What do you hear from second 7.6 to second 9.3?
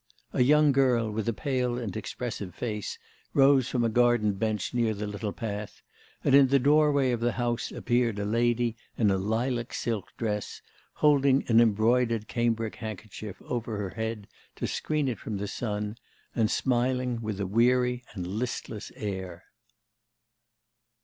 appeared a lady in a